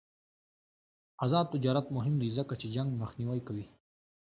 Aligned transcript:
آزاد 1.23 1.45
تجارت 1.53 1.85
مهم 1.95 2.15
دی 2.21 2.29
ځکه 2.37 2.53
چې 2.61 2.67
جنګ 2.75 2.89
مخنیوی 3.01 3.41
کوي. 3.47 3.65